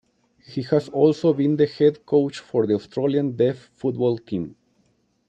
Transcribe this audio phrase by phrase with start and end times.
[0.43, 4.55] He has also been the Head Coach for the Australian Deaf Football team.